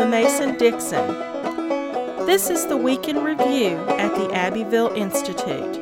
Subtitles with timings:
[0.00, 1.06] the Mason Dixon.
[2.24, 5.76] This is the Week in Review at the Abbeville Institute.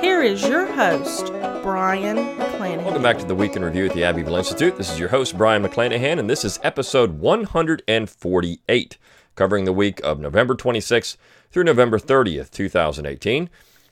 [0.00, 1.26] Here is your host,
[1.60, 2.84] Brion McClanahan.
[2.84, 4.76] Welcome back to the Week in Review at the Abbeville Institute.
[4.76, 8.98] This is your host, Brion McClanahan, and this is episode 148,
[9.34, 11.16] covering the week of November 26th
[11.50, 13.50] through November 30th, 2018.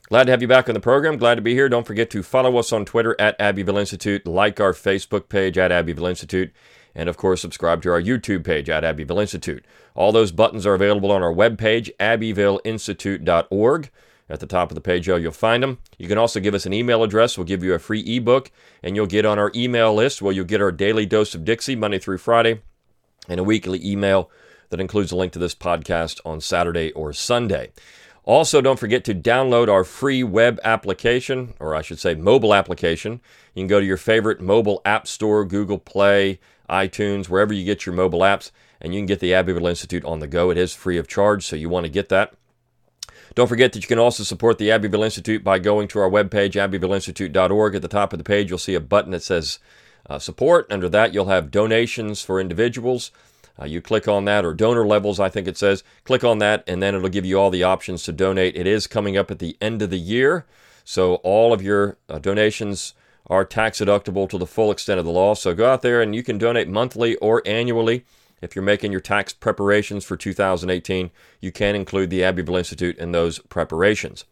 [0.09, 1.17] Glad to have you back on the program.
[1.17, 1.69] Glad to be here.
[1.69, 5.73] Don't forget to follow us on Twitter at Abbeville Institute, like our Facebook page at
[5.73, 6.53] Abbeville Institute,
[6.99, 9.65] and of course, subscribe to our YouTube page at Abbeville Institute.
[9.95, 13.91] All those buttons are available on our webpage, abbevilleinstitute.org.
[14.29, 15.79] At the top of the page, you'll find them.
[15.97, 17.39] You can also give us an email address.
[17.39, 18.51] We'll give you a free ebook,
[18.83, 21.77] and you'll get on our email list where you'll get our daily dose of Dixie
[21.77, 22.63] Monday through Friday,
[23.29, 24.29] and a weekly email
[24.71, 27.71] that includes a link to this podcast on Saturday or Sunday.
[28.29, 33.23] Also, don't forget to download our free web application, or I should say mobile application.
[33.55, 36.39] You can go to your favorite mobile app store, Google Play,
[36.69, 38.51] iTunes, wherever you get your mobile apps,
[38.83, 40.51] and you can get the Abbeville Institute on the go.
[40.51, 42.35] It is free of charge, so you want to get that.
[43.35, 46.53] Don't forget that you can also support the Abbeville Institute by going to our webpage,
[46.53, 47.75] abbevilleinstitute.org.
[47.75, 49.59] At the top of the page, you'll see a button that says
[50.07, 50.71] uh, support.
[50.71, 53.11] Under that, you'll have donations for individuals.
[53.61, 55.83] Uh, you click on that, or donor levels, I think it says.
[56.05, 58.57] Click on that, and then it'll give you all the options to donate.
[58.57, 60.47] It is coming up at the end of the year,
[60.85, 62.95] so all of your uh, donations
[63.29, 65.35] are tax deductible to the full extent of the law.
[65.35, 68.05] So go out there and you can donate monthly or annually.
[68.41, 71.11] If you're making your tax preparations for 2018,
[71.41, 74.25] you can include the Abbeville Institute in those preparations.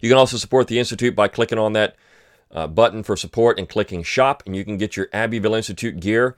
[0.00, 1.96] You can also support the Institute by clicking on that
[2.50, 6.36] uh, button for support and clicking shop, and you can get your Abbeville Institute gear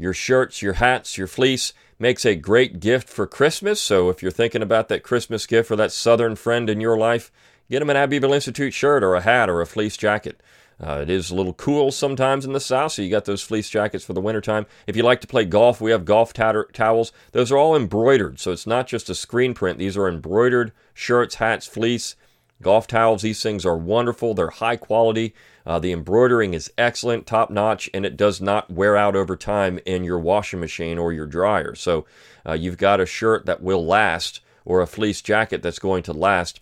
[0.00, 3.80] your shirts, your hats, your fleece makes a great gift for Christmas.
[3.80, 7.30] So if you're thinking about that Christmas gift for that Southern friend in your life,
[7.70, 10.40] get them an Abbeville Institute shirt or a hat or a fleece jacket.
[10.82, 13.68] Uh, it is a little cool sometimes in the South, so you got those fleece
[13.68, 14.64] jackets for the wintertime.
[14.86, 17.12] If you like to play golf, we have golf towels.
[17.32, 19.78] Those are all embroidered, so it's not just a screen print.
[19.78, 22.16] These are embroidered shirts, hats, fleece,
[22.62, 23.20] golf towels.
[23.20, 24.32] These things are wonderful.
[24.32, 25.34] They're high quality.
[25.70, 29.78] Uh, the embroidering is excellent, top notch, and it does not wear out over time
[29.86, 31.76] in your washing machine or your dryer.
[31.76, 32.06] So
[32.44, 36.12] uh, you've got a shirt that will last or a fleece jacket that's going to
[36.12, 36.58] last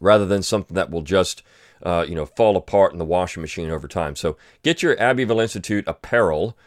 [0.00, 1.42] rather than something that will just
[1.82, 4.14] uh, you know fall apart in the washing machine over time.
[4.14, 6.58] So get your Abbeville Institute apparel.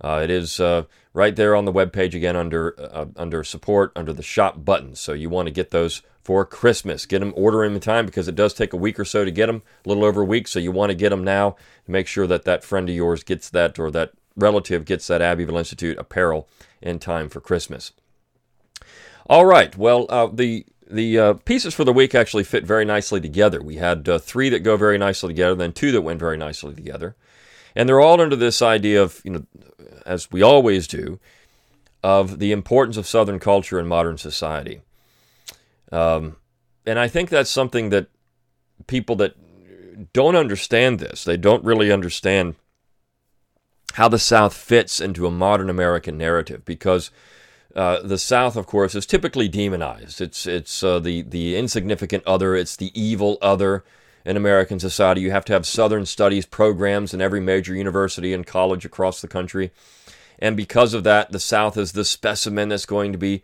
[0.00, 0.84] Uh, it is uh,
[1.18, 4.94] right there on the web page again under uh, under support under the shop button.
[4.94, 7.06] So you want to get those for Christmas.
[7.06, 9.30] Get them, order them in time because it does take a week or so to
[9.32, 10.46] get them, a little over a week.
[10.46, 11.56] So you want to get them now.
[11.88, 15.56] Make sure that that friend of yours gets that or that relative gets that Abbeville
[15.58, 16.48] Institute apparel
[16.80, 17.90] in time for Christmas.
[19.26, 19.76] All right.
[19.76, 23.60] Well, uh, the the uh, pieces for the week actually fit very nicely together.
[23.60, 26.74] We had uh, three that go very nicely together, then two that went very nicely
[26.74, 27.16] together,
[27.74, 29.44] and they're all under this idea of you know,
[30.08, 31.20] as we always do,
[32.02, 34.80] of the importance of Southern culture in modern society.
[35.92, 36.36] Um,
[36.86, 38.08] and I think that's something that
[38.86, 39.36] people that
[40.12, 42.54] don't understand this, they don't really understand
[43.94, 47.10] how the South fits into a modern American narrative because
[47.74, 50.20] uh, the South, of course, is typically demonized.
[50.20, 52.54] It's it's uh, the the insignificant other.
[52.54, 53.84] It's the evil other
[54.24, 55.20] in American society.
[55.20, 59.28] You have to have Southern studies programs in every major university and college across the
[59.28, 59.70] country,
[60.38, 63.42] and because of that, the South is the specimen that's going to be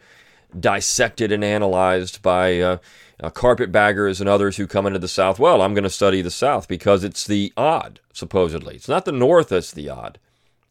[0.58, 2.76] dissected and analyzed by uh,
[3.20, 5.38] uh, carpetbaggers and others who come into the South.
[5.38, 8.76] Well, I'm going to study the South because it's the odd, supposedly.
[8.76, 10.18] It's not the North that's the odd,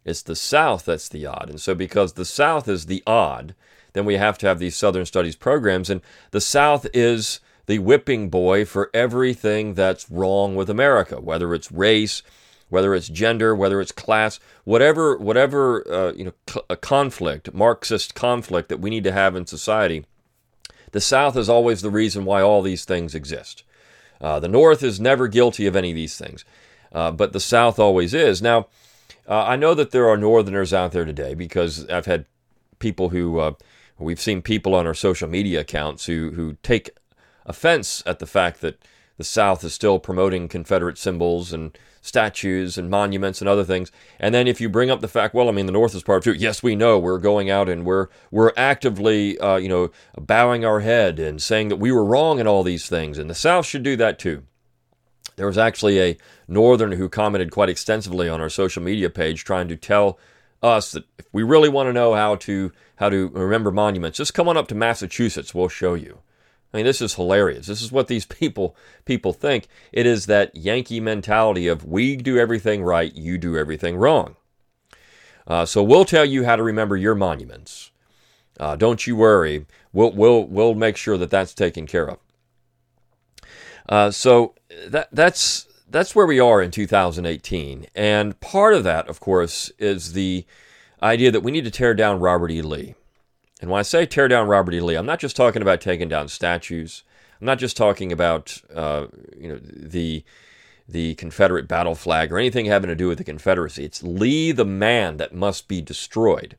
[0.06, 1.50] it's the South that's the odd.
[1.50, 3.56] And so, because the South is the odd,
[3.94, 5.90] then we have to have these Southern Studies programs.
[5.90, 11.72] And the South is the whipping boy for everything that's wrong with America, whether it's
[11.72, 12.22] race,
[12.69, 18.69] whether it's gender, whether it's class, whatever whatever uh, you know a conflict, Marxist conflict
[18.69, 20.06] that we need to have in society.
[20.91, 23.64] The South is always the reason why all these things exist.
[24.22, 26.46] Uh, the North is never guilty of any of these things,
[26.91, 28.41] uh, but the South always is.
[28.41, 28.67] Now,
[29.28, 32.26] uh, I know that there are Northerners out there today because I've had
[32.79, 33.53] people who uh,
[33.97, 36.91] we've seen people on our social media accounts who who take
[37.45, 38.79] offense at the fact that
[39.17, 43.91] the South is still promoting Confederate symbols and statues and monuments and other things.
[44.19, 46.25] And then if you bring up the fact, well, I mean, the North is part
[46.25, 46.41] of it.
[46.41, 50.81] Yes, we know we're going out and we're we're actively, uh, you know, bowing our
[50.81, 53.84] head and saying that we were wrong in all these things, and the South should
[53.84, 54.43] do that too.
[55.35, 56.17] There was actually a
[56.47, 60.19] Northerner who commented quite extensively on our social media page, trying to tell
[60.61, 64.34] us that if we really want to know how to how to remember monuments, just
[64.34, 65.55] come on up to Massachusetts.
[65.55, 66.19] We'll show you.
[66.73, 67.67] I mean, this is hilarious.
[67.67, 68.75] This is what these people
[69.05, 69.67] people think.
[69.91, 74.35] It is that Yankee mentality of we do everything right, you do everything wrong.
[75.46, 77.91] Uh, so we'll tell you how to remember your monuments.
[78.59, 79.66] Uh, don't you worry.
[79.91, 82.20] We'll, we'll, we'll make sure that that's taken care of.
[83.90, 84.55] Uh, so
[84.87, 87.87] that, that's, that's where we are in 2018.
[87.93, 90.46] And part of that, of course, is the
[91.02, 92.61] idea that we need to tear down Robert E.
[92.61, 92.96] Lee.
[93.63, 94.81] And when I say tear down Robert E.
[94.81, 97.03] Lee, I'm not just talking about taking down statues.
[97.39, 99.07] I'm not just talking about uh,
[99.37, 100.25] you know the
[100.85, 103.85] the Confederate battle flag or anything having to do with the Confederacy.
[103.85, 106.57] It's Lee the man that must be destroyed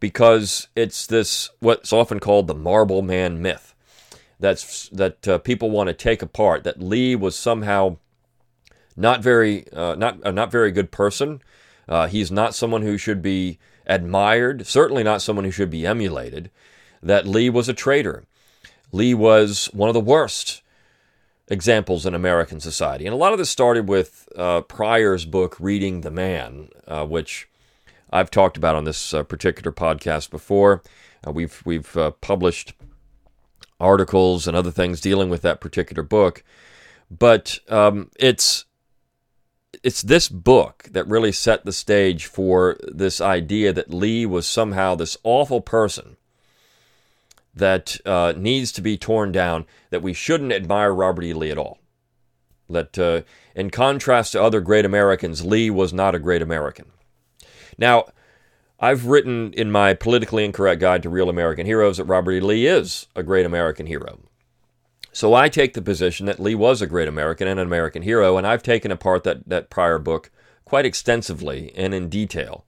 [0.00, 3.74] because it's this what's often called the Marble Man myth.
[4.40, 6.64] That's that uh, people want to take apart.
[6.64, 7.98] That Lee was somehow
[8.96, 11.42] not very uh, not a not very good person.
[11.86, 14.66] Uh, he's not someone who should be admired.
[14.66, 16.50] Certainly not someone who should be emulated.
[17.02, 18.24] That Lee was a traitor.
[18.92, 20.62] Lee was one of the worst
[21.48, 23.06] examples in American society.
[23.06, 27.48] And a lot of this started with uh, Pryor's book, Reading the Man, uh, which
[28.10, 30.82] I've talked about on this uh, particular podcast before.
[31.26, 32.74] Uh, we've we've uh, published
[33.80, 36.44] articles and other things dealing with that particular book,
[37.10, 38.66] but um, it's
[39.84, 44.94] it's this book that really set the stage for this idea that Lee was somehow
[44.94, 46.16] this awful person
[47.54, 51.34] that uh, needs to be torn down, that we shouldn't admire Robert E.
[51.34, 51.78] Lee at all.
[52.68, 53.20] That, uh,
[53.54, 56.86] in contrast to other great Americans, Lee was not a great American.
[57.76, 58.06] Now,
[58.80, 62.40] I've written in my politically incorrect guide to real American heroes that Robert E.
[62.40, 64.18] Lee is a great American hero.
[65.14, 68.36] So I take the position that Lee was a great American and an American hero,
[68.36, 70.32] and I've taken apart that, that Pryor book
[70.64, 72.64] quite extensively and in detail.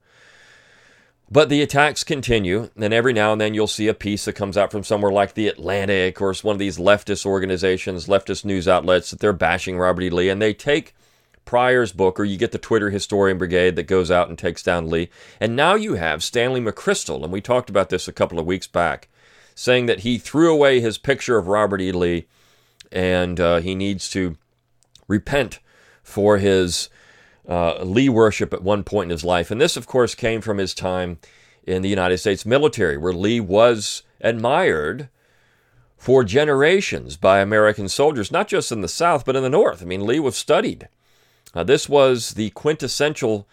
[1.29, 4.55] But the attacks continue, and every now and then you'll see a piece that comes
[4.55, 9.11] out from somewhere like The Atlantic or one of these leftist organizations, leftist news outlets,
[9.11, 10.09] that they're bashing Robert E.
[10.09, 10.95] Lee, and they take
[11.43, 14.89] Pryor's book, or you get the Twitter Historian Brigade that goes out and takes down
[14.89, 15.09] Lee.
[15.41, 18.67] And now you have Stanley McChrystal, and we talked about this a couple of weeks
[18.67, 19.09] back,
[19.53, 21.91] saying that he threw away his picture of Robert E.
[21.91, 22.25] Lee
[22.91, 24.37] and uh, he needs to
[25.07, 25.59] repent
[26.03, 26.89] for his
[27.47, 29.51] uh, Lee worship at one point in his life.
[29.51, 31.19] And this, of course, came from his time
[31.63, 35.09] in the United States military, where Lee was admired
[35.97, 39.81] for generations by American soldiers, not just in the South, but in the North.
[39.81, 40.87] I mean, Lee was studied.
[41.53, 43.47] Uh, this was the quintessential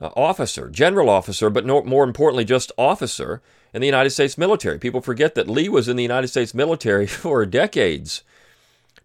[0.00, 3.42] uh, officer, general officer, but no, more importantly, just officer
[3.72, 4.78] in the United States military.
[4.78, 8.22] People forget that Lee was in the United States military for decades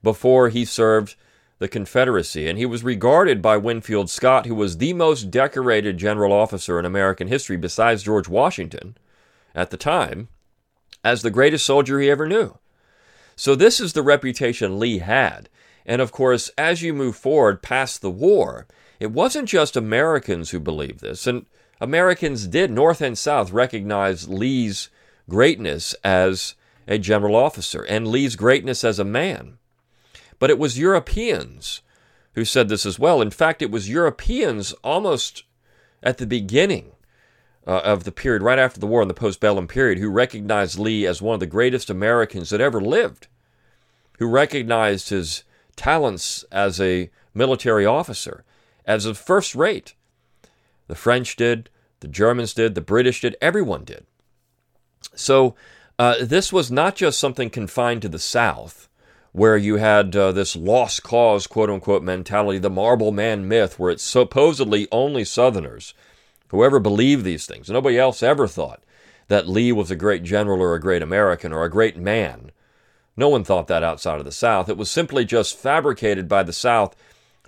[0.04, 1.16] before he served
[1.60, 6.34] the Confederacy, and he was regarded by Winfield Scott, who was the most decorated general
[6.34, 8.98] officer in American history besides George Washington
[9.56, 10.28] at the time,
[11.04, 12.58] as the greatest soldier he ever knew.
[13.36, 15.50] So, this is the reputation Lee had.
[15.86, 18.68] And of course, as you move forward past the war,
[19.00, 21.46] it wasn't just Americans who believed this, and
[21.82, 24.90] Americans did, North and South, recognize Lee's
[25.30, 26.56] greatness as
[26.88, 29.58] a general officer and Lee's greatness as a man.
[30.44, 31.84] But it was Europeans
[32.34, 33.22] who said this as well.
[33.22, 35.44] In fact, it was Europeans almost
[36.04, 36.92] at the beginning
[37.66, 41.06] uh, of the period, right after the war in the postbellum period, who recognized Lee
[41.06, 43.28] as one of the greatest Americans that ever lived,
[44.20, 45.46] who recognized his
[45.78, 48.44] talents as a military officer
[48.84, 49.94] as a first rate.
[50.88, 51.70] The French did,
[52.02, 54.06] the Germans did, the British did, everyone did.
[55.16, 55.56] So
[55.98, 58.90] uh, this was not just something confined to the South
[59.34, 63.92] where you had uh, this lost cause, quote unquote, mentality, the Marble Man myth, where
[63.92, 65.94] it's supposedly only Southerners
[66.50, 67.70] who ever believed these things.
[67.70, 68.84] Nobody else ever thought
[69.28, 72.52] that Lee was a great general or a great American or a great man.
[73.18, 74.70] No one thought that outside of the South.
[74.70, 76.96] It was simply just fabricated by the South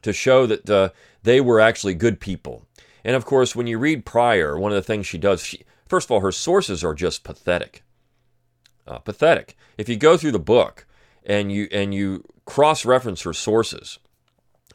[0.01, 0.89] to show that uh,
[1.22, 2.65] they were actually good people.
[3.04, 6.08] And of course, when you read Pryor, one of the things she does, she, first
[6.08, 7.84] of all, her sources are just pathetic.
[8.88, 9.56] Uh, pathetic.
[9.77, 10.88] If you go through the book,
[11.25, 14.00] and you and you cross reference her sources,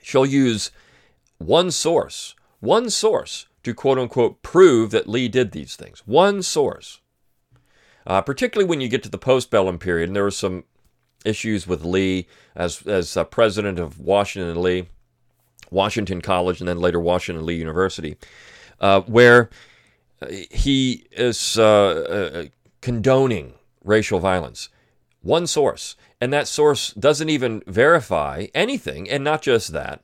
[0.02, 0.70] she'll use
[1.38, 6.02] one source, one source to quote unquote prove that Lee did these things.
[6.06, 7.00] One source.
[8.06, 10.64] Uh, particularly when you get to the postbellum period, and there were some
[11.24, 12.26] issues with Lee
[12.56, 14.88] as as uh, president of Washington Lee,
[15.70, 18.16] Washington College, and then later Washington Lee University,
[18.80, 19.50] uh, where
[20.50, 22.44] he is uh, uh,
[22.80, 23.54] condoning
[23.84, 24.68] racial violence.
[25.22, 29.08] One source and that source doesn't even verify anything.
[29.08, 30.02] And not just that,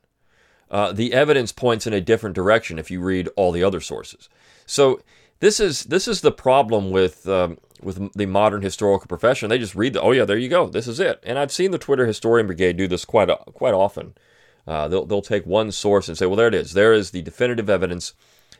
[0.69, 4.29] uh, the evidence points in a different direction if you read all the other sources.
[4.65, 5.01] So
[5.39, 9.49] this is this is the problem with um, with the modern historical profession.
[9.49, 11.23] They just read the oh yeah there you go this is it.
[11.23, 14.15] And I've seen the Twitter historian brigade do this quite quite often.
[14.65, 17.21] Uh, they'll they'll take one source and say well there it is there is the
[17.21, 18.13] definitive evidence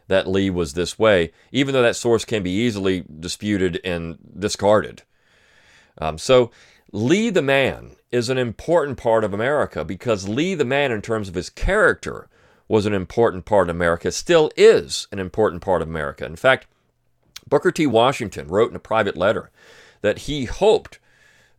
[0.08, 5.04] that Lee was this way, even though that source can be easily disputed and discarded.
[5.98, 6.52] Um, so,
[6.94, 11.27] Lee the man is an important part of America because Lee the man, in terms
[11.27, 12.29] of his character,
[12.70, 16.25] was an important part of America, still is an important part of America.
[16.25, 16.65] In fact,
[17.48, 17.86] Booker T.
[17.86, 19.51] Washington wrote in a private letter
[20.01, 21.00] that he hoped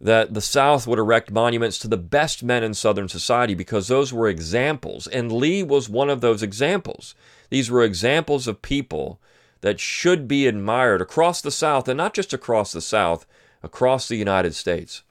[0.00, 4.12] that the South would erect monuments to the best men in Southern society because those
[4.12, 5.06] were examples.
[5.08, 7.14] And Lee was one of those examples.
[7.50, 9.20] These were examples of people
[9.60, 13.26] that should be admired across the South, and not just across the South,
[13.62, 15.02] across the United States.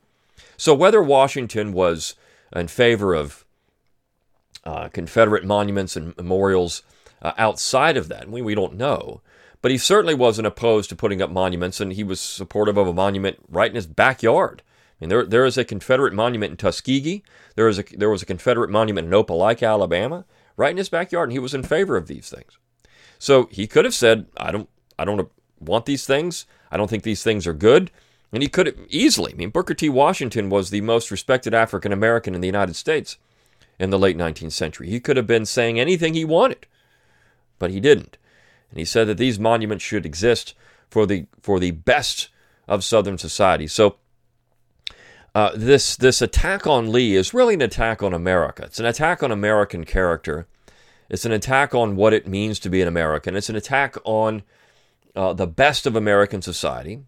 [0.57, 2.15] So whether Washington was
[2.55, 3.45] in favor of
[4.63, 6.81] uh, Confederate monuments and memorials
[7.21, 9.21] uh, outside of that, we, we don't know.
[9.61, 12.93] But he certainly wasn't opposed to putting up monuments, and he was supportive of a
[12.93, 14.61] monument right in his backyard.
[14.67, 17.23] I mean, there, there is a Confederate monument in Tuskegee.
[17.55, 21.29] There, is a, there was a Confederate monument in Opelika, Alabama, right in his backyard,
[21.29, 22.57] and he was in favor of these things.
[23.19, 26.45] So he could have said, I don't, I don't want these things.
[26.71, 27.91] I don't think these things are good.
[28.37, 29.33] And he could easily.
[29.33, 29.89] I mean, Booker T.
[29.89, 33.17] Washington was the most respected African American in the United States
[33.79, 34.91] in the late 19th century.
[34.91, 36.67] He could have been saying anything he wanted,
[37.57, 38.19] but he didn't.
[38.69, 40.53] And he said that these monuments should exist
[40.87, 42.29] for the for the best
[42.67, 43.65] of Southern society.
[43.65, 43.95] So
[45.33, 48.65] uh, this this attack on Lee is really an attack on America.
[48.65, 50.45] It's an attack on American character.
[51.09, 53.35] It's an attack on what it means to be an American.
[53.35, 54.43] It's an attack on
[55.15, 57.01] uh, the best of American society.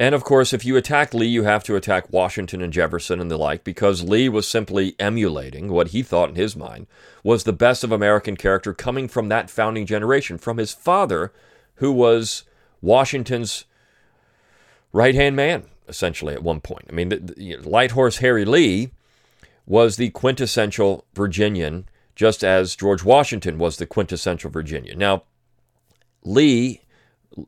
[0.00, 3.30] And of course, if you attack Lee, you have to attack Washington and Jefferson and
[3.30, 6.86] the like, because Lee was simply emulating what he thought in his mind
[7.22, 11.34] was the best of American character coming from that founding generation, from his father,
[11.74, 12.44] who was
[12.80, 13.66] Washington's
[14.90, 16.86] right hand man, essentially, at one point.
[16.88, 18.92] I mean, the, the, Light Horse Harry Lee
[19.66, 24.98] was the quintessential Virginian, just as George Washington was the quintessential Virginian.
[24.98, 25.24] Now,
[26.24, 26.80] Lee.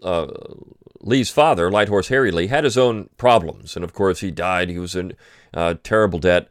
[0.02, 0.28] Uh,
[1.02, 4.70] Lee's father, Light Horse Harry Lee, had his own problems, and of course he died.
[4.70, 5.14] He was in
[5.52, 6.48] uh, terrible debt,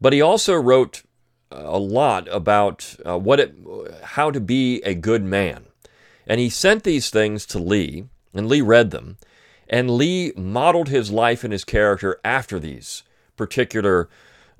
[0.00, 1.02] but he also wrote
[1.52, 3.54] uh, a lot about uh, what it,
[4.02, 5.66] how to be a good man,
[6.26, 9.16] and he sent these things to Lee, and Lee read them,
[9.68, 13.04] and Lee modeled his life and his character after these
[13.36, 14.08] particular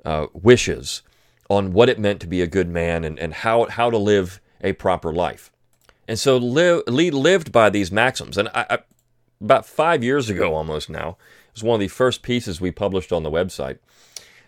[0.05, 1.01] uh, wishes
[1.49, 4.39] on what it meant to be a good man and, and how how to live
[4.61, 5.51] a proper life.
[6.07, 8.37] And so Lee lived by these maxims.
[8.37, 8.79] And I,
[9.45, 11.17] about five years ago almost now.
[11.49, 13.77] It was one of the first pieces we published on the website.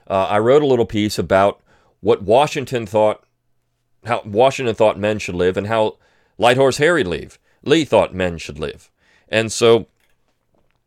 [0.09, 1.61] Uh, I wrote a little piece about
[2.01, 3.23] what Washington thought,
[4.05, 5.97] how Washington thought men should live, and how
[6.37, 7.39] Light Horse Harry live.
[7.63, 8.89] Lee thought men should live.
[9.29, 9.87] And so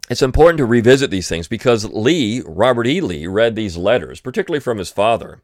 [0.09, 3.01] it's important to revisit these things because Lee, Robert E.
[3.01, 5.41] Lee, read these letters, particularly from his father.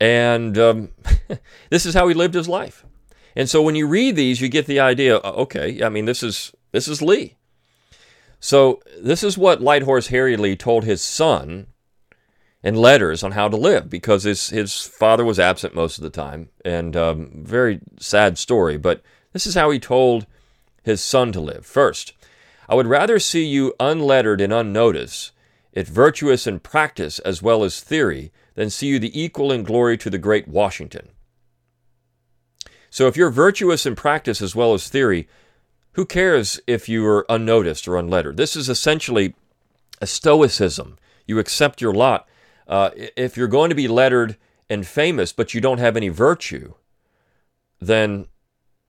[0.00, 0.90] And um,
[1.70, 2.84] this is how he lived his life.
[3.34, 5.18] And so when you read these, you get the idea.
[5.18, 7.35] Uh, okay, I mean, this is this is Lee.
[8.40, 11.66] So, this is what Light Horse Harry Lee told his son
[12.62, 16.10] in letters on how to live because his, his father was absent most of the
[16.10, 16.48] time.
[16.64, 19.02] And um, very sad story, but
[19.32, 20.26] this is how he told
[20.82, 21.64] his son to live.
[21.64, 22.12] First,
[22.68, 25.32] I would rather see you unlettered and unnoticed,
[25.72, 29.96] if virtuous in practice as well as theory, than see you the equal in glory
[29.98, 31.10] to the great Washington.
[32.90, 35.28] So, if you're virtuous in practice as well as theory,
[35.96, 38.36] who cares if you are unnoticed or unlettered?
[38.36, 39.34] This is essentially
[39.98, 40.98] a stoicism.
[41.26, 42.28] You accept your lot.
[42.68, 44.36] Uh, if you're going to be lettered
[44.68, 46.74] and famous, but you don't have any virtue,
[47.80, 48.26] then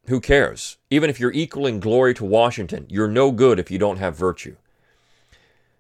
[0.08, 0.78] who cares?
[0.90, 4.18] Even if you're equal in glory to Washington, you're no good if you don't have
[4.18, 4.58] virtue.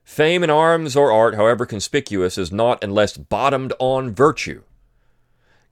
[0.05, 4.61] Fame in arms or art, however conspicuous, is not unless bottomed on virtue.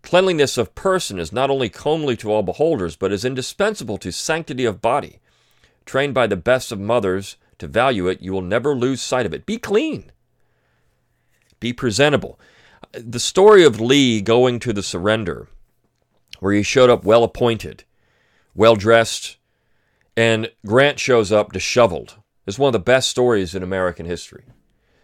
[0.01, 4.65] Cleanliness of person is not only comely to all beholders, but is indispensable to sanctity
[4.65, 5.21] of body.
[5.86, 9.34] Trained by the best of mothers to value it, you will never lose sight of
[9.34, 9.46] it.
[9.46, 10.12] Be clean.
[11.60, 12.39] Be presentable.
[12.92, 15.48] The story of Lee going to the surrender,
[16.39, 17.84] where he showed up well appointed,
[18.54, 19.38] well dressed,
[20.18, 24.46] and Grant shows up disheveled, is one of the best stories in American history.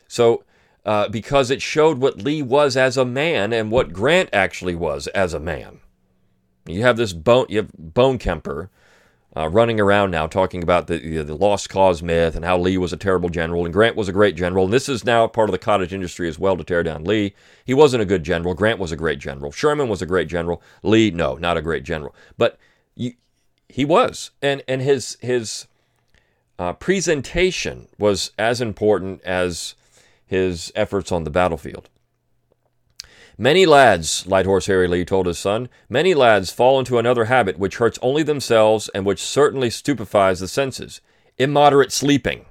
[0.08, 0.44] So,
[0.86, 5.08] uh, because it showed what Lee was as a man and what Grant actually was
[5.08, 5.80] as a man.
[6.66, 8.70] You have this bone, you have Bonekemper,
[9.36, 12.58] uh, running around now talking about the, you know, the lost cause myth and how
[12.58, 14.66] Lee was a terrible general and Grant was a great general.
[14.66, 17.34] And this is now part of the cottage industry as well to tear down Lee.
[17.64, 18.54] He wasn't a good general.
[18.54, 19.52] Grant was a great general.
[19.52, 20.62] Sherman was a great general.
[20.84, 22.14] Lee, no, not a great general.
[22.38, 22.58] But
[22.96, 23.14] you,
[23.70, 25.68] he was, and and his his
[26.60, 29.76] uh, presentation was as important as
[30.26, 31.90] his efforts on the battlefield.
[33.38, 37.58] Many lads, Light Horse Harry Lee told his son, many lads fall into another habit
[37.58, 41.02] which hurts only themselves and which certainly stupefies the senses
[41.38, 42.46] immoderate sleeping.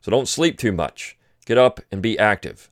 [0.00, 1.16] So don't sleep too much.
[1.46, 2.70] Get up and be active.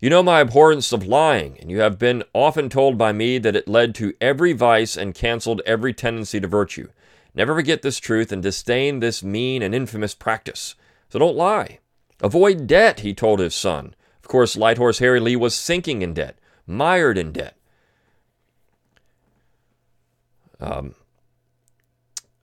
[0.00, 3.54] You know my abhorrence of lying, and you have been often told by me that
[3.54, 6.88] it led to every vice and canceled every tendency to virtue.
[7.34, 10.74] Never forget this truth and disdain this mean and infamous practice.
[11.10, 11.80] So don't lie.
[12.20, 13.94] Avoid debt, he told his son.
[14.22, 16.38] Of course, Light Horse Harry Lee was sinking in debt,
[16.70, 17.56] mired in debt.
[20.60, 20.94] Um,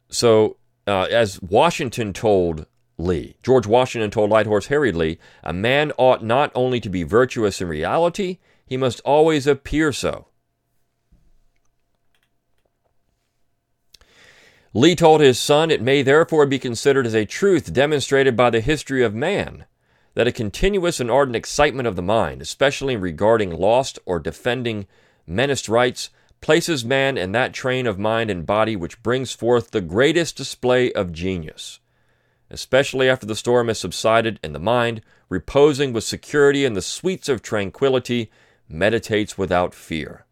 [0.09, 2.65] so, uh, as Washington told
[2.97, 7.03] Lee, George Washington told Light Horse Harry Lee, a man ought not only to be
[7.03, 10.27] virtuous in reality, he must always appear so.
[14.73, 18.61] Lee told his son, It may therefore be considered as a truth demonstrated by the
[18.61, 19.65] history of man
[20.17, 24.87] that a continuous and ardent excitement of the mind, especially regarding lost or defending
[25.27, 26.09] menaced rights,
[26.41, 30.91] places man in that train of mind and body which brings forth the greatest display
[30.93, 31.79] of genius.
[32.49, 37.29] Especially after the storm has subsided and the mind, reposing with security in the sweets
[37.29, 38.31] of tranquility,
[38.67, 40.25] meditates without fear.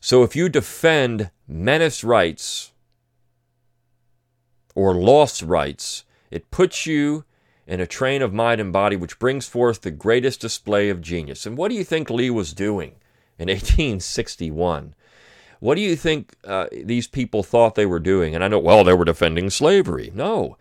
[0.00, 2.70] So if you defend menaced rights
[4.80, 7.24] or lost rights, it puts you
[7.66, 11.44] in a train of mind and body which brings forth the greatest display of genius.
[11.44, 12.94] And what do you think Lee was doing
[13.38, 14.94] in 1861?
[15.60, 18.34] What do you think uh, these people thought they were doing?
[18.34, 20.10] And I know, well, they were defending slavery.
[20.14, 20.56] No.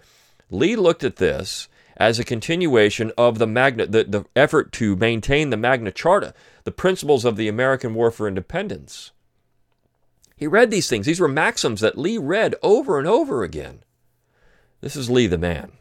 [0.52, 5.50] Lee looked at this as a continuation of the, Magna, the, the effort to maintain
[5.50, 6.34] the Magna Charta,
[6.66, 9.12] the principles of the American War for Independence.
[10.36, 11.06] He read these things.
[11.06, 13.84] These were maxims that Lee read over and over again.
[14.82, 15.74] This is Lee the man.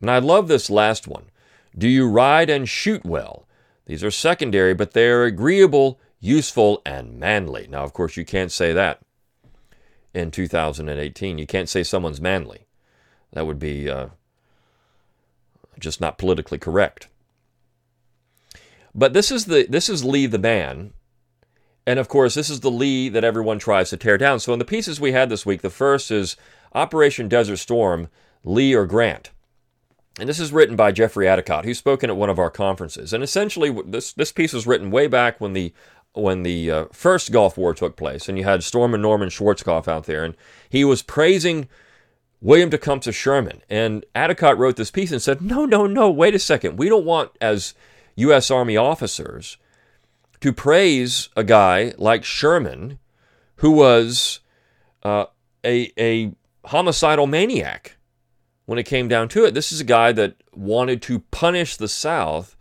[0.00, 1.30] And I love this last one.
[1.76, 3.46] Do you ride and shoot well?
[3.86, 7.66] These are secondary, but they are agreeable, useful, and manly.
[7.68, 9.00] Now, of course, you can't say that
[10.12, 11.38] in 2018.
[11.38, 12.66] You can't say someone's manly.
[13.32, 14.08] That would be uh,
[15.78, 17.08] just not politically correct.
[18.94, 20.92] But this is the this is Lee the man
[21.86, 24.40] and of course, this is the Lee that everyone tries to tear down.
[24.40, 26.36] So, in the pieces we had this week, the first is
[26.76, 28.08] Operation Desert Storm,
[28.44, 29.30] Lee or Grant.
[30.18, 33.12] And this is written by Jeffrey Addicott, who's spoken at one of our conferences.
[33.12, 35.72] And essentially, this, this piece was written way back when the
[36.12, 40.04] when the uh, first Gulf War took place, and you had Stormin' Norman Schwarzkopf out
[40.04, 40.34] there, and
[40.70, 41.68] he was praising
[42.40, 43.60] William Tecumseh Sherman.
[43.68, 46.78] And Addicott wrote this piece and said, No, no, no, wait a second.
[46.78, 47.74] We don't want, as
[48.16, 48.50] U.S.
[48.50, 49.58] Army officers,
[50.40, 52.98] to praise a guy like Sherman,
[53.56, 54.40] who was
[55.02, 55.26] uh,
[55.64, 56.32] a, a
[56.66, 57.96] homicidal maniac
[58.64, 59.54] when it came down to it.
[59.54, 62.56] This is a guy that wanted to punish the South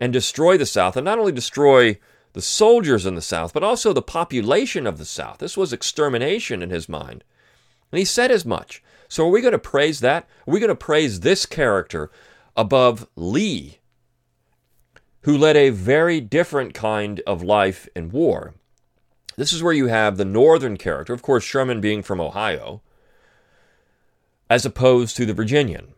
[0.00, 1.98] and destroy the South, and not only destroy
[2.32, 5.38] the soldiers in the South, but also the population of the South.
[5.38, 7.24] This was extermination in his mind.
[7.90, 8.82] And he said as much.
[9.08, 10.28] So are we going to praise that?
[10.46, 12.10] Are we going to praise this character
[12.58, 13.78] above Lee,
[15.22, 18.54] who led a very different kind of life in war.
[19.36, 22.82] This is where you have the northern character, of course, Sherman being from Ohio,
[24.50, 25.94] as opposed to the Virginian.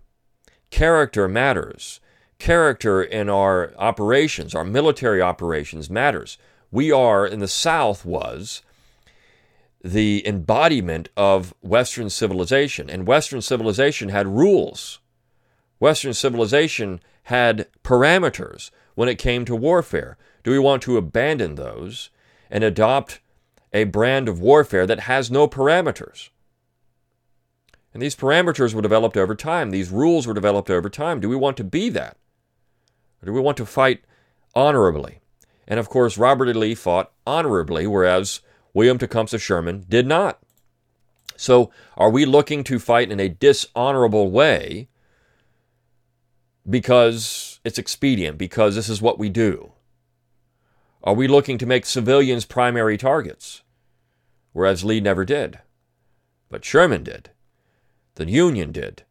[0.70, 2.00] Character matters.
[2.38, 6.38] Character in our operations, our military operations, matters.
[6.70, 8.62] We are, in the South, was
[9.82, 15.00] the embodiment of Western civilization, and Western civilization had rules.
[15.78, 20.18] Western civilization had parameters when it came to warfare?
[20.44, 22.10] Do we want to abandon those
[22.50, 23.20] and adopt
[23.72, 26.30] a brand of warfare that has no parameters?
[27.92, 29.70] And these parameters were developed over time.
[29.70, 31.20] These rules were developed over time.
[31.20, 32.16] Do we want to be that?
[33.22, 34.04] Or do we want to fight
[34.54, 35.20] honorably?
[35.66, 36.52] And of course, Robert E.
[36.52, 38.40] Lee fought honorably, whereas
[38.72, 40.40] William Tecumseh Sherman did not.
[41.36, 44.88] So, are we looking to fight in a dishonorable way
[46.68, 49.72] because it's expedient because this is what we do?
[51.02, 53.62] Are we looking to make civilians primary targets?
[54.52, 55.60] Whereas Lee never did.
[56.50, 57.30] But Sherman did.
[58.20, 59.04] The Union did.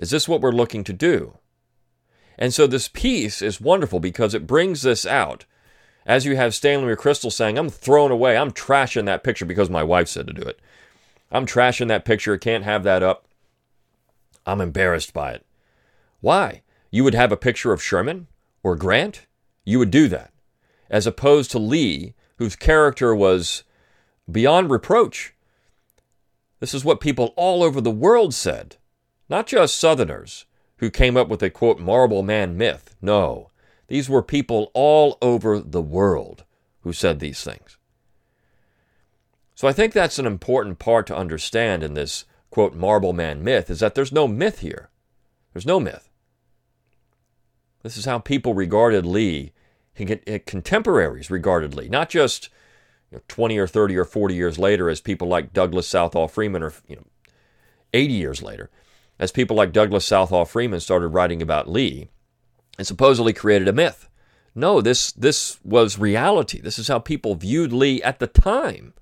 [0.00, 1.38] Is this what we're looking to do?
[2.36, 5.44] And so this piece is wonderful because it brings this out.
[6.04, 9.84] As you have Stanley McChrystal saying, I'm throwing away, I'm trashing that picture because my
[9.84, 10.58] wife said to do it.
[11.30, 13.28] I'm trashing that picture, can't have that up.
[14.44, 15.46] I'm embarrassed by it.
[16.20, 16.62] Why?
[16.90, 18.26] you would have a picture of Sherman
[18.64, 19.26] or Grant,
[19.64, 20.32] you would do that.
[20.90, 23.62] As opposed to Lee, whose character was
[24.28, 25.32] beyond reproach.
[26.60, 28.76] This is what people all over the world said,
[29.28, 30.44] not just Southerners,
[30.78, 32.96] who came up with a quote marble man myth.
[33.00, 33.50] No,
[33.88, 36.44] these were people all over the world
[36.80, 37.76] who said these things.
[39.54, 43.70] So I think that's an important part to understand in this quote marble man myth
[43.70, 44.90] is that there's no myth here.
[45.52, 46.08] There's no myth.
[47.82, 49.52] This is how people regarded Lee,
[50.46, 52.50] contemporaries regarded Lee, not just
[53.10, 56.62] you know, 20 or 30 or 40 years later as people like Douglas Southall Freeman
[56.62, 57.06] or you know
[57.92, 58.70] 80 years later
[59.18, 62.08] as people like Douglas Southall Freeman started writing about Lee
[62.76, 64.08] and supposedly created a myth.
[64.54, 66.60] No, this this was reality.
[66.60, 68.94] This is how people viewed Lee at the time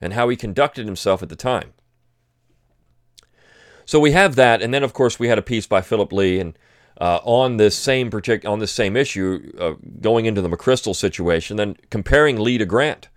[0.00, 1.72] and how he conducted himself at the time.
[3.84, 6.40] So we have that, and then of course we had a piece by Philip Leigh
[6.40, 6.58] and
[7.02, 11.56] uh, on this same partic- on this same issue, uh, going into the McChrystal situation,
[11.56, 13.08] then comparing Lee to Grant,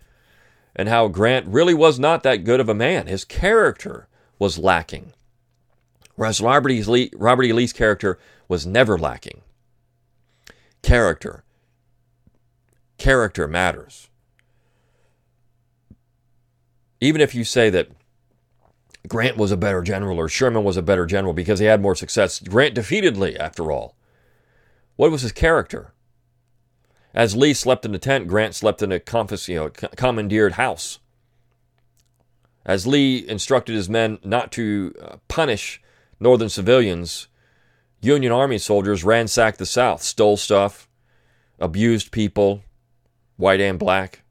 [0.76, 3.06] and how Grant really was not that good of a man.
[3.06, 4.08] His character
[4.40, 5.14] was lacking.
[6.16, 6.82] Whereas Robert E.
[6.82, 7.54] Lee, Robert e.
[7.54, 8.18] Lee's character
[8.48, 9.42] was never lacking.
[10.82, 11.44] Character.
[12.98, 14.10] Character matters.
[17.00, 17.90] Even if you say that
[19.08, 21.96] Grant was a better general or Sherman was a better general because he had more
[21.96, 23.96] success, Grant defeated Lee, after all.
[24.96, 25.94] What was his character?
[27.14, 31.00] As Lee slept in a tent, Grant slept in a confis- you know, commandeered house.
[32.66, 35.82] As Lee instructed his men not to uh, punish
[36.20, 37.28] Northern civilians,
[38.02, 40.90] Union Army soldiers ransacked the South, stole stuff,
[41.60, 42.64] abused people,
[43.38, 44.24] white and black.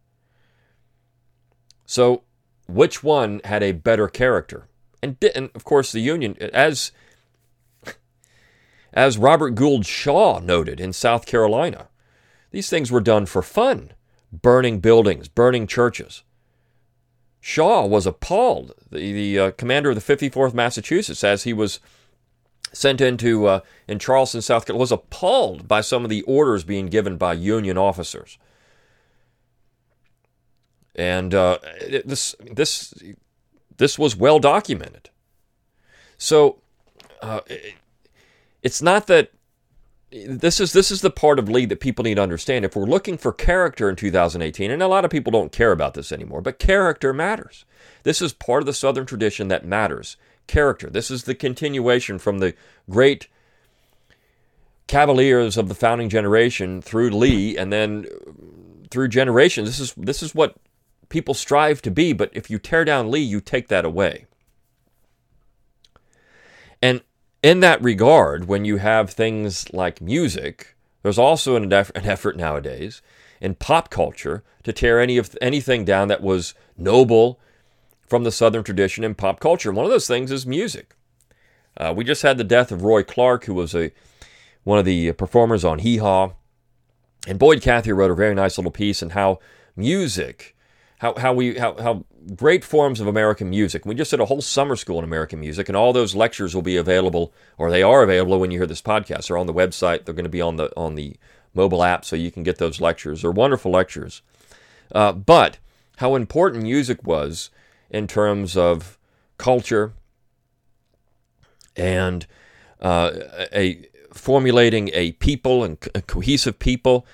[1.87, 2.23] So,
[2.67, 4.69] which one had a better character?
[5.03, 6.93] And, did and of course, the Union, as
[8.95, 11.89] as Robert Gould Shaw noted in South Carolina,
[12.53, 13.93] these things were done for fun,
[14.33, 16.23] burning buildings, burning churches.
[17.41, 18.73] Shaw was appalled.
[18.91, 21.81] The, the uh, commander of the 54th Massachusetts, as he was
[22.73, 26.87] sent into uh, in Charleston, South Carolina, was appalled by some of the orders being
[26.87, 28.39] given by Union officers.
[30.95, 31.59] And uh,
[32.05, 32.95] this this
[33.77, 35.11] this was well documented.
[36.17, 36.61] So
[37.21, 37.41] uh,
[38.63, 39.31] it's not that
[40.13, 42.65] this is this is the part of Lee that people need to understand.
[42.65, 45.95] If we're looking for character in 2018, and a lot of people don't care about
[45.95, 47.65] this anymore, but character matters.
[48.05, 50.17] This is part of the Southern tradition that matters.
[50.47, 50.89] Character.
[50.91, 52.55] This is the continuation from the
[52.89, 53.29] great
[54.87, 58.07] cavaliers of the founding generation through Lee, and then
[58.91, 59.69] through generations.
[59.69, 60.57] This is this is what
[61.15, 62.13] people strive to be.
[62.13, 64.27] But if you tear down Lee, you take that away.
[66.83, 67.03] And
[67.41, 73.01] in that regard, when you have things like music, there's also an, an effort nowadays
[73.41, 77.39] in pop culture to tear any of anything down that was noble
[78.09, 79.71] from the Southern tradition in pop culture.
[79.71, 80.97] One of those things is music.
[81.77, 83.93] Uh, we just had the death of Roy Clark, who was a
[84.65, 86.33] one of the performers on Hee Haw,
[87.29, 89.39] and Boyd Cathey wrote a very nice little piece on how
[89.77, 90.54] music,
[91.05, 93.85] how how we how how great forms of American music.
[93.85, 96.63] We just did a whole summer school in American music, and all those lectures will
[96.63, 99.29] be available, or they are available when you hear this podcast.
[99.29, 100.05] They're on the website.
[100.05, 101.17] They're going to be on the on the
[101.53, 103.21] mobile app, so you can get those lectures.
[103.21, 104.23] They're wonderful lectures.
[104.95, 105.59] Uh, but
[105.99, 107.51] how important music was
[107.91, 108.99] in terms of
[109.37, 109.93] culture
[111.77, 112.27] and
[112.81, 113.11] uh,
[113.53, 117.07] a formulating a people and a cohesive people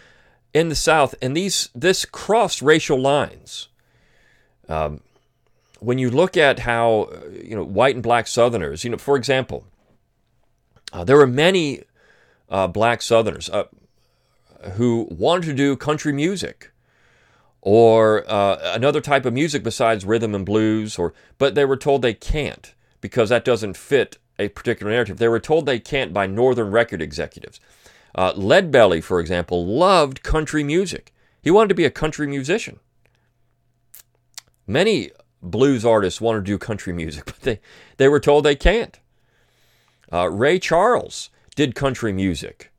[0.54, 3.66] in the South, and these this crossed racial lines.
[4.70, 5.00] Um,
[5.80, 9.16] when you look at how uh, you know white and black Southerners, you know, for
[9.16, 9.64] example,
[10.92, 11.82] uh, there were many
[12.48, 13.64] uh, black Southerners uh,
[14.72, 16.70] who wanted to do country music
[17.62, 22.02] or uh, another type of music besides rhythm and blues, or but they were told
[22.02, 25.18] they can't because that doesn't fit a particular narrative.
[25.18, 27.60] They were told they can't by Northern record executives.
[28.14, 31.12] Uh, Leadbelly, for example, loved country music.
[31.42, 32.80] He wanted to be a country musician.
[34.70, 35.10] Many
[35.42, 37.60] blues artists want to do country music, but they,
[37.96, 39.00] they were told they can't.
[40.12, 42.70] Uh, Ray Charles did country music.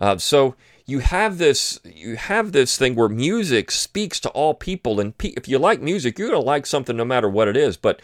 [0.00, 4.98] Uh, so you have this you have this thing where music speaks to all people,
[4.98, 7.76] and pe- if you like music, you're gonna like something no matter what it is.
[7.76, 8.02] But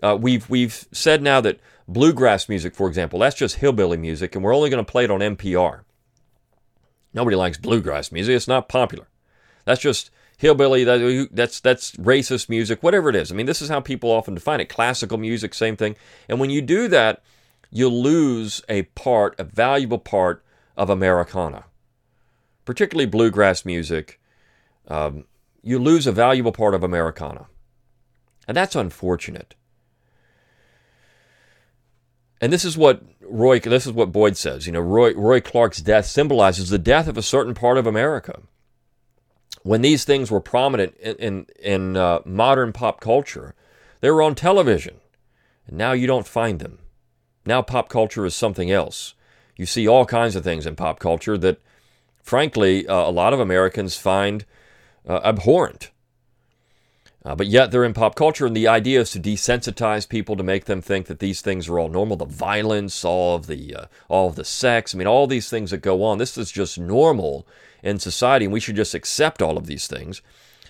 [0.00, 4.44] uh, we've we've said now that bluegrass music, for example, that's just hillbilly music, and
[4.44, 5.80] we're only going to play it on NPR.
[7.12, 9.08] Nobody likes bluegrass music; it's not popular.
[9.64, 13.30] That's just hillbilly, that, that's that's racist music, whatever it is.
[13.30, 14.70] I mean, this is how people often define it.
[14.70, 15.96] Classical music, same thing.
[16.30, 17.22] And when you do that,
[17.70, 20.42] you lose a part, a valuable part
[20.78, 21.66] of Americana,
[22.64, 24.18] particularly bluegrass music.
[24.88, 25.24] Um,
[25.62, 27.46] you lose a valuable part of Americana,
[28.48, 29.54] and that's unfortunate.
[32.40, 34.66] And this is what Roy, this is what Boyd says.
[34.66, 38.40] You know, Roy, Roy Clark's death symbolizes the death of a certain part of America.
[39.62, 43.54] When these things were prominent in in, in uh, modern pop culture,
[44.00, 44.96] they were on television,
[45.66, 46.78] and now you don't find them.
[47.44, 49.14] Now pop culture is something else.
[49.56, 51.60] You see all kinds of things in pop culture that,
[52.22, 54.46] frankly, uh, a lot of Americans find
[55.06, 55.90] uh, abhorrent.
[57.22, 60.42] Uh, but yet they're in pop culture, and the idea is to desensitize people to
[60.42, 62.16] make them think that these things are all normal.
[62.16, 64.94] The violence, all of the uh, all of the sex.
[64.94, 66.16] I mean, all these things that go on.
[66.16, 67.46] This is just normal
[67.82, 70.22] in society, and we should just accept all of these things.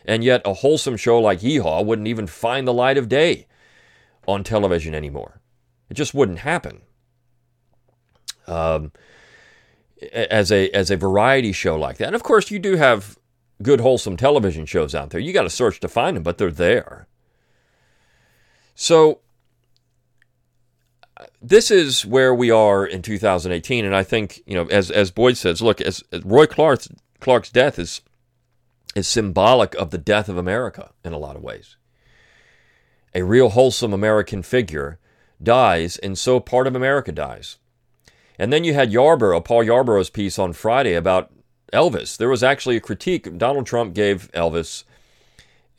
[0.04, 3.46] And yet, a wholesome show like Hee Haw wouldn't even find the light of day
[4.26, 5.40] on television anymore.
[5.88, 6.82] It just wouldn't happen.
[8.48, 8.90] Um,
[10.12, 13.19] as a as a variety show like that, and of course, you do have
[13.62, 15.20] good, wholesome television shows out there.
[15.20, 17.06] You got to search to find them, but they're there.
[18.74, 19.20] So,
[21.42, 25.36] this is where we are in 2018, and I think you know, as as Boyd
[25.36, 26.88] says, look, as, as Roy Clark's
[27.20, 28.00] Clark's death is
[28.94, 31.76] is symbolic of the death of America in a lot of ways.
[33.14, 34.98] A real wholesome American figure
[35.42, 37.58] dies, and so part of America dies.
[38.38, 41.30] And then you had Yarborough, Paul Yarborough's piece on Friday about
[41.72, 42.16] Elvis.
[42.16, 43.38] There was actually a critique.
[43.38, 44.84] Donald Trump gave Elvis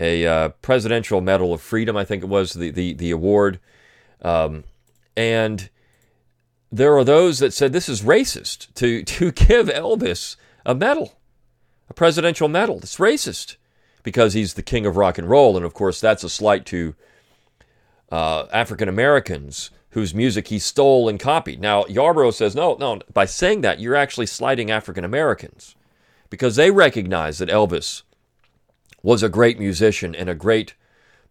[0.01, 3.59] a uh, Presidential Medal of Freedom, I think it was the the, the award,
[4.23, 4.63] um,
[5.15, 5.69] and
[6.71, 11.19] there are those that said this is racist to to give Elvis a medal,
[11.89, 12.77] a presidential medal.
[12.77, 13.57] It's racist
[14.03, 16.95] because he's the king of rock and roll, and of course that's a slight to
[18.11, 21.61] uh, African Americans whose music he stole and copied.
[21.61, 23.01] Now Yarborough says no, no.
[23.13, 25.75] By saying that, you're actually slighting African Americans
[26.31, 28.01] because they recognized that Elvis
[29.03, 30.73] was a great musician and a great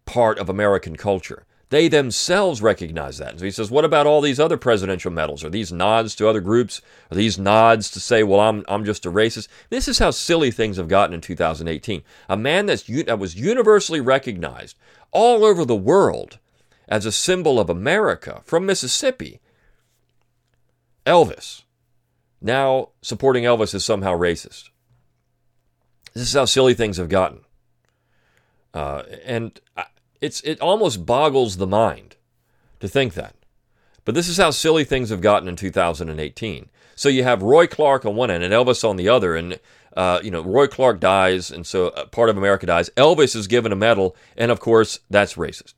[0.05, 1.45] part of American culture.
[1.69, 3.39] They themselves recognize that.
[3.39, 5.43] So he says, What about all these other presidential medals?
[5.43, 6.81] Are these nods to other groups?
[7.09, 9.47] Are these nods to say, Well, I'm, I'm just a racist?
[9.69, 12.03] This is how silly things have gotten in 2018.
[12.29, 14.77] A man that's, that was universally recognized
[15.11, 16.39] all over the world
[16.89, 19.39] as a symbol of America from Mississippi,
[21.05, 21.63] Elvis.
[22.41, 24.70] Now supporting Elvis is somehow racist.
[26.13, 27.41] This is how silly things have gotten.
[28.73, 29.59] Uh, and
[30.19, 32.15] it's it almost boggles the mind
[32.79, 33.35] to think that.
[34.05, 36.69] But this is how silly things have gotten in 2018.
[36.95, 39.59] So you have Roy Clark on one end and Elvis on the other, and
[39.95, 42.89] uh, you know Roy Clark dies, and so uh, part of America dies.
[42.91, 45.75] Elvis is given a medal, and of course that's racist.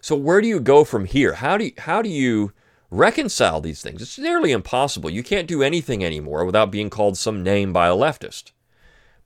[0.00, 1.34] So where do you go from here?
[1.34, 2.52] How do you, how do you
[2.90, 4.00] reconcile these things?
[4.00, 5.10] It's nearly impossible.
[5.10, 8.52] You can't do anything anymore without being called some name by a leftist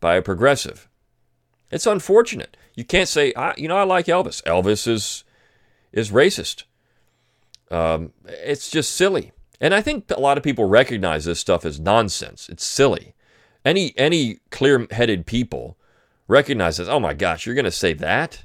[0.00, 0.88] by a progressive.
[1.70, 2.56] It's unfortunate.
[2.74, 4.42] You can't say, you know, I like Elvis.
[4.42, 5.24] Elvis is
[5.92, 6.64] is racist.
[7.70, 11.78] Um, it's just silly, and I think a lot of people recognize this stuff as
[11.78, 12.48] nonsense.
[12.48, 13.14] It's silly.
[13.64, 15.76] Any any clear-headed people
[16.26, 16.88] recognize this.
[16.88, 18.44] Oh my gosh, you're going to say that?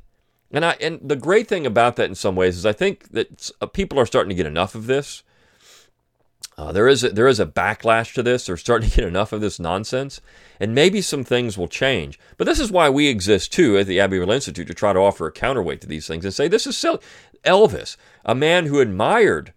[0.52, 3.50] And I and the great thing about that in some ways is I think that
[3.62, 5.24] uh, people are starting to get enough of this
[6.58, 8.46] uh, there is a, there is a backlash to this.
[8.46, 10.22] They're starting to get enough of this nonsense,
[10.60, 12.18] and maybe some things will change.
[12.38, 15.28] But this is why we exist too at the Abbeville Institute to try to offer
[15.28, 17.00] a counterweight to these things and say this is silly.
[17.44, 19.54] Elvis, a man who admired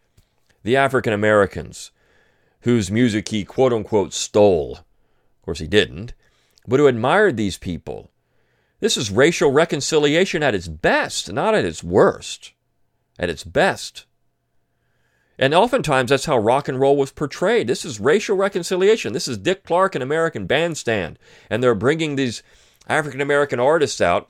[0.64, 1.92] the African Americans,
[2.62, 4.78] whose music he quote unquote stole.
[4.78, 6.14] Of course, he didn't,
[6.66, 8.10] but who admired these people.
[8.80, 12.52] This is racial reconciliation at its best, not at its worst.
[13.18, 14.04] At its best.
[15.38, 17.68] And oftentimes that's how rock and roll was portrayed.
[17.68, 19.12] This is racial reconciliation.
[19.12, 21.18] This is Dick Clark and American Bandstand.
[21.48, 22.42] And they're bringing these
[22.88, 24.28] African American artists out,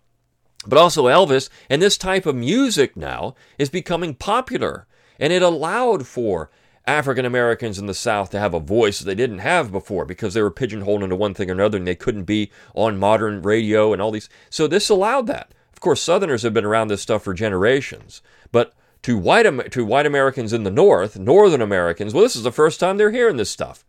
[0.67, 1.49] but also Elvis.
[1.71, 4.87] And this type of music now is becoming popular.
[5.19, 6.51] And it allowed for
[6.87, 10.43] African Americans in the South to have a voice they didn't have before because they
[10.43, 14.01] were pigeonholed into one thing or another and they couldn't be on modern radio and
[14.01, 14.29] all these.
[14.51, 15.53] So this allowed that.
[15.73, 18.21] Of course, Southerners have been around this stuff for generations.
[18.53, 22.53] But to white, to white Americans in the North, Northern Americans, well, this is the
[22.53, 23.85] first time they're hearing this stuff.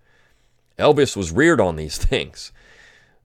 [0.77, 2.51] Elvis was reared on these things.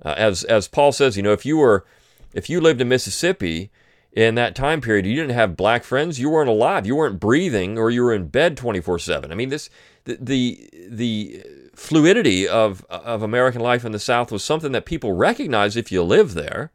[0.04, 1.84] Uh, as, as Paul says, you know, if you were,
[2.32, 3.70] if you lived in Mississippi
[4.12, 7.78] in that time period, you didn't have black friends, you weren't alive, you weren't breathing,
[7.78, 9.30] or you were in bed 24 7.
[9.30, 9.70] I mean, this,
[10.04, 11.44] the, the, the
[11.74, 16.02] fluidity of, of American life in the South was something that people recognize if you
[16.02, 16.70] live there.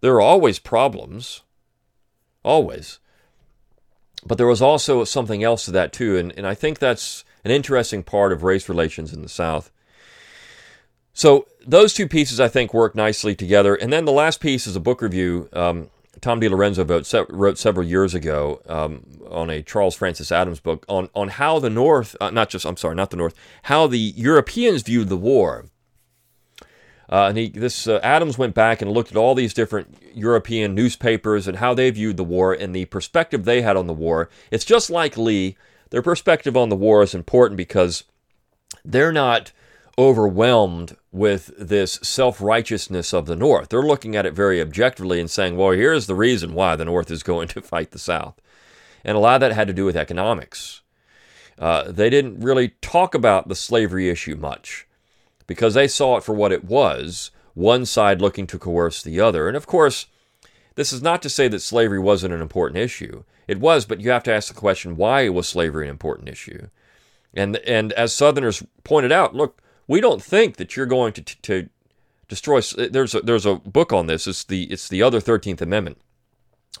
[0.00, 1.42] There are always problems,
[2.42, 2.98] always.
[4.24, 7.50] But there was also something else to that too, and, and I think that's an
[7.50, 9.70] interesting part of race relations in the South.
[11.12, 13.74] So those two pieces I think work nicely together.
[13.74, 15.90] And then the last piece is a book review um,
[16.22, 21.08] Tom DiLorenzo wrote, wrote several years ago um, on a Charles Francis Adams book on,
[21.14, 24.82] on how the North, uh, not just, I'm sorry, not the North, how the Europeans
[24.82, 25.66] viewed the war.
[27.12, 30.74] Uh, and he, this uh, Adams went back and looked at all these different European
[30.74, 34.30] newspapers and how they viewed the war and the perspective they had on the war.
[34.50, 35.54] It's just like Lee.
[35.90, 38.04] Their perspective on the war is important because
[38.82, 39.52] they're not
[39.98, 43.68] overwhelmed with this self righteousness of the North.
[43.68, 47.10] They're looking at it very objectively and saying, well, here's the reason why the North
[47.10, 48.40] is going to fight the South.
[49.04, 50.80] And a lot of that had to do with economics.
[51.58, 54.86] Uh, they didn't really talk about the slavery issue much
[55.46, 59.48] because they saw it for what it was one side looking to coerce the other.
[59.48, 60.06] And of course,
[60.74, 63.24] this is not to say that slavery wasn't an important issue.
[63.46, 66.68] It was, but you have to ask the question why was slavery an important issue?
[67.34, 71.68] And, and as Southerners pointed out, look, we don't think that you're going to, to
[72.28, 72.60] destroy.
[72.60, 74.26] There's a, there's a book on this.
[74.26, 75.98] It's the it's the other Thirteenth Amendment,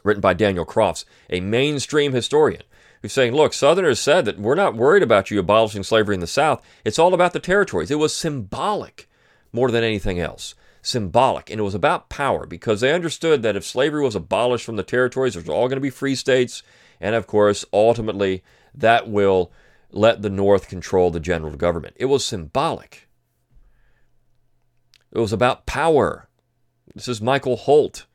[0.02, 2.62] written by Daniel Crofts, a mainstream historian,
[3.02, 6.26] who's saying, look, Southerners said that we're not worried about you abolishing slavery in the
[6.26, 6.62] South.
[6.84, 7.90] It's all about the territories.
[7.90, 9.08] It was symbolic
[9.52, 10.54] more than anything else.
[10.80, 11.50] Symbolic.
[11.50, 14.82] And it was about power because they understood that if slavery was abolished from the
[14.82, 16.62] territories, there's all going to be free states.
[17.00, 18.42] And of course, ultimately,
[18.74, 19.52] that will
[19.90, 21.96] let the North control the general government.
[21.98, 23.08] It was symbolic.
[25.10, 26.28] It was about power.
[26.94, 28.06] This is Michael Holt.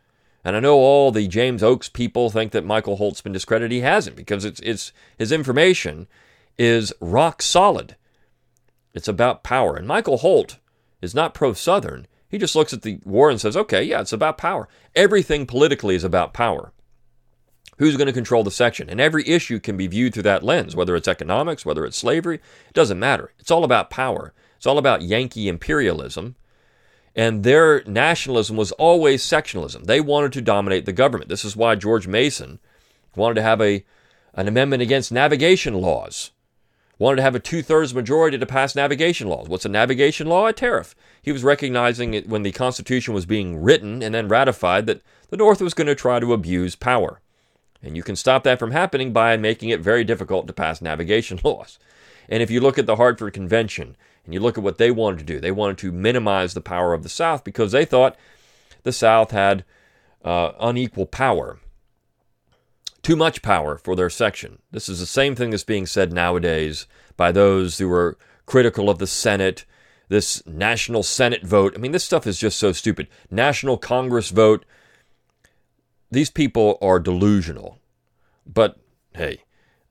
[0.48, 3.70] And I know all the James Oakes people think that Michael Holt's been discredited.
[3.70, 6.08] He hasn't because it's, it's his information
[6.58, 7.98] is rock solid.
[8.94, 9.76] It's about power.
[9.76, 10.58] And Michael Holt
[11.02, 12.08] is not pro Southern.
[12.30, 14.70] He just looks at the war and says, okay, yeah, it's about power.
[14.96, 16.72] Everything politically is about power
[17.78, 18.90] who's going to control the section.
[18.90, 22.36] And every issue can be viewed through that lens, whether it's economics, whether it's slavery,
[22.70, 23.34] it doesn't matter.
[23.38, 24.34] It's all about power.
[24.56, 26.38] It's all about Yankee imperialism.
[27.18, 29.86] And their nationalism was always sectionalism.
[29.86, 31.30] They wanted to dominate the government.
[31.30, 32.60] This is why George Mason
[33.16, 33.84] wanted to have a,
[34.36, 36.30] an amendment against navigation laws,
[37.00, 39.50] wanted to have a two thirds majority to pass navigation laws.
[39.50, 40.46] What's a navigation law?
[40.46, 40.94] A tariff.
[41.20, 45.38] He was recognizing it when the Constitution was being written and then ratified that the
[45.38, 47.20] North was going to try to abuse power.
[47.82, 51.40] And you can stop that from happening by making it very difficult to pass navigation
[51.44, 51.80] laws.
[52.30, 53.96] And if you look at the Hartford Convention
[54.28, 56.94] and you look at what they wanted to do, they wanted to minimize the power
[56.94, 58.16] of the South because they thought
[58.84, 59.64] the South had
[60.24, 61.58] uh, unequal power,
[63.02, 64.60] too much power for their section.
[64.70, 66.86] This is the same thing that's being said nowadays
[67.16, 69.66] by those who are critical of the Senate,
[70.10, 71.74] this national Senate vote.
[71.76, 73.08] I mean, this stuff is just so stupid.
[73.32, 74.64] National Congress vote
[76.12, 77.80] these people are delusional.
[78.46, 78.78] But
[79.14, 79.40] hey,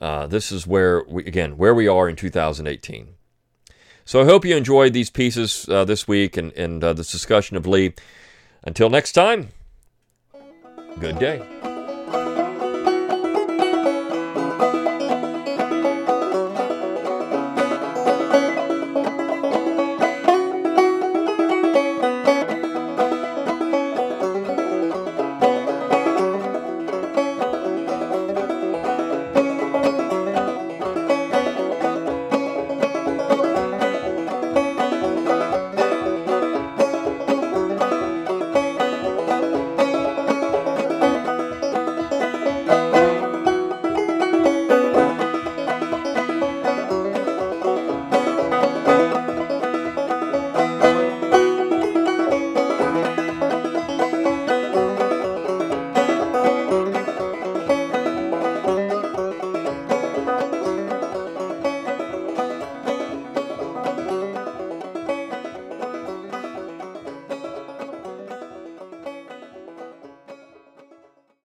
[0.01, 3.15] uh, this is where we again where we are in 2018.
[4.07, 7.57] So I hope you enjoyed these pieces uh, this week and and uh, this discussion
[7.57, 7.93] of Lee.
[8.63, 9.49] Until next time,
[11.01, 11.66] good day.